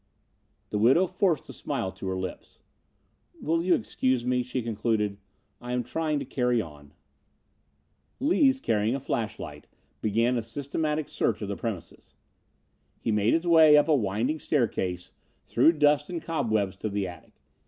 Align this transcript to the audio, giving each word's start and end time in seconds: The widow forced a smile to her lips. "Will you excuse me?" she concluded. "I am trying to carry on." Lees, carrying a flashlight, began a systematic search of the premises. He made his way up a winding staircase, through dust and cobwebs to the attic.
The 0.71 0.79
widow 0.79 1.05
forced 1.05 1.47
a 1.47 1.53
smile 1.53 1.91
to 1.91 2.07
her 2.07 2.15
lips. 2.17 2.59
"Will 3.39 3.61
you 3.63 3.75
excuse 3.75 4.25
me?" 4.25 4.41
she 4.41 4.63
concluded. 4.63 5.17
"I 5.61 5.73
am 5.73 5.83
trying 5.83 6.17
to 6.17 6.25
carry 6.25 6.59
on." 6.59 6.93
Lees, 8.19 8.59
carrying 8.59 8.95
a 8.95 8.99
flashlight, 8.99 9.67
began 10.01 10.39
a 10.39 10.41
systematic 10.41 11.07
search 11.07 11.43
of 11.43 11.49
the 11.49 11.55
premises. 11.55 12.15
He 12.99 13.11
made 13.11 13.35
his 13.35 13.45
way 13.45 13.77
up 13.77 13.87
a 13.89 13.95
winding 13.95 14.39
staircase, 14.39 15.11
through 15.45 15.73
dust 15.73 16.09
and 16.09 16.19
cobwebs 16.19 16.75
to 16.77 16.89
the 16.89 17.07
attic. 17.07 17.39